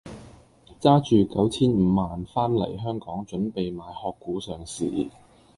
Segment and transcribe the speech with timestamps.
[0.79, 4.89] 揸住九千五萬番黎香港準備買殼股上市。